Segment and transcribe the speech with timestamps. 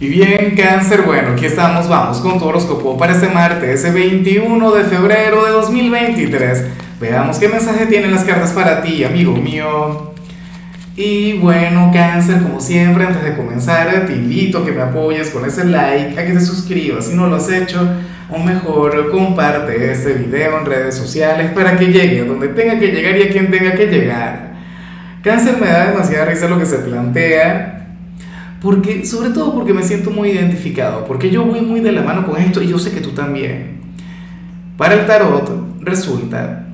[0.00, 4.70] Y bien, cáncer, bueno, aquí estamos, vamos con tu horóscopo para este martes, ese 21
[4.70, 6.66] de febrero de 2023.
[7.00, 10.12] Veamos qué mensaje tienen las cartas para ti, amigo mío.
[10.94, 15.44] Y bueno, cáncer, como siempre, antes de comenzar, te invito a que me apoyes con
[15.44, 17.84] ese like, a que te suscribas si no lo has hecho,
[18.30, 22.92] o mejor, comparte este video en redes sociales para que llegue a donde tenga que
[22.92, 24.52] llegar y a quien tenga que llegar.
[25.24, 27.77] Cáncer me da demasiada risa lo que se plantea
[28.60, 32.26] porque, sobre todo porque me siento muy identificado, porque yo voy muy de la mano
[32.26, 33.78] con esto y yo sé que tú también.
[34.76, 36.66] Para el tarot resulta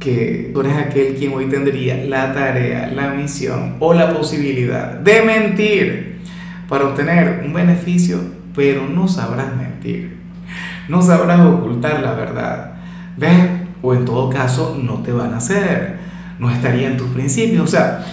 [0.00, 5.22] que tú eres aquel quien hoy tendría la tarea, la misión o la posibilidad de
[5.22, 6.20] mentir
[6.68, 8.18] para obtener un beneficio,
[8.54, 10.16] pero no sabrás mentir,
[10.88, 12.72] no sabrás ocultar la verdad.
[13.16, 13.50] ¿Ves?
[13.82, 15.96] O en todo caso no te van a hacer,
[16.38, 17.64] no estaría en tus principios.
[17.64, 18.04] O sea,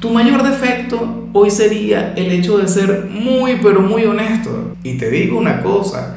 [0.00, 4.76] tu mayor defecto hoy sería el hecho de ser muy, pero muy honesto.
[4.82, 6.16] Y te digo una cosa,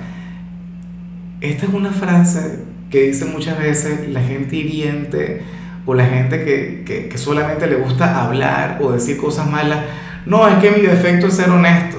[1.40, 5.41] esta es una frase que dice muchas veces la gente hiriente
[5.85, 9.79] o la gente que, que, solamente le gusta hablar o decir cosas malas.
[10.26, 11.98] No, es que mi defecto es ser honesto.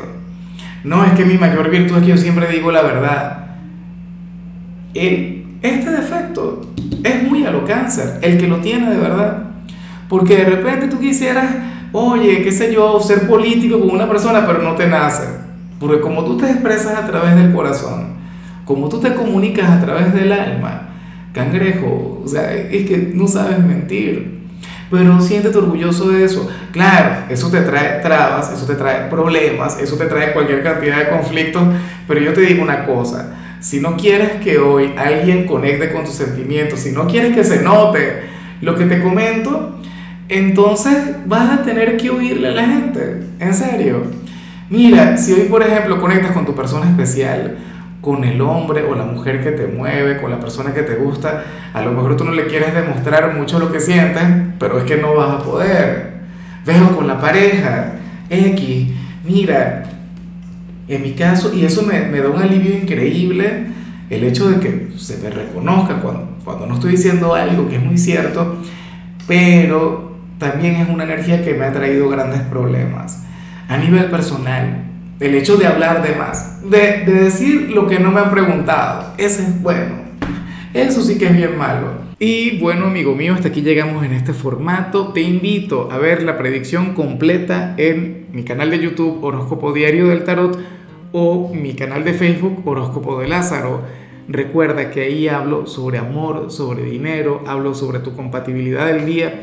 [0.85, 3.47] No, es que mi mayor virtud es que yo siempre digo la verdad.
[4.95, 7.51] El, este defecto es muy a
[8.23, 9.52] el que lo tiene de verdad.
[10.13, 11.47] Porque de repente tú quisieras
[11.91, 15.25] oye, qué sé yo, ser político con una persona, pero no te nace.
[15.81, 18.19] Porque como tú te expresas a través del corazón,
[18.67, 20.91] como tú te comunicas a través del alma,
[21.33, 24.43] cangrejo, o sea, es que no sabes mentir.
[24.91, 26.47] Pero siéntete orgulloso de eso.
[26.73, 31.09] Claro, eso te trae trabas, eso te trae problemas, eso te trae cualquier cantidad de
[31.09, 31.63] conflictos,
[32.07, 36.17] pero yo te digo una cosa, si no quieres que hoy alguien conecte con tus
[36.17, 38.25] sentimientos, si no quieres que se note
[38.61, 39.79] lo que te comento,
[40.33, 44.03] entonces vas a tener que oírle a la gente, en serio.
[44.71, 47.59] Mira, si hoy por ejemplo conectas con tu persona especial,
[48.01, 51.45] con el hombre o la mujer que te mueve, con la persona que te gusta,
[51.73, 54.23] a lo mejor tú no le quieres demostrar mucho lo que sientes,
[54.59, 56.15] pero es que no vas a poder.
[56.65, 57.93] Veo con la pareja,
[58.31, 58.89] X,
[59.25, 59.85] mira,
[60.89, 63.67] en mi caso, y eso me, me da un alivio increíble,
[64.09, 67.83] el hecho de que se me reconozca cuando, cuando no estoy diciendo algo que es
[67.83, 68.57] muy cierto,
[69.27, 70.12] pero
[70.43, 73.23] también es una energía que me ha traído grandes problemas.
[73.69, 74.85] A nivel personal,
[75.21, 79.15] el hecho de hablar de más, de, de decir lo que no me han preguntado,
[79.19, 80.03] ese es bueno.
[80.75, 81.93] Eso sí que es bien malo.
[82.19, 85.13] Y bueno, amigo mío, hasta aquí llegamos en este formato.
[85.13, 90.25] Te invito a ver la predicción completa en mi canal de YouTube Horóscopo Diario del
[90.25, 90.59] Tarot
[91.13, 93.83] o mi canal de Facebook Horóscopo de Lázaro.
[94.27, 99.43] Recuerda que ahí hablo sobre amor, sobre dinero, hablo sobre tu compatibilidad del día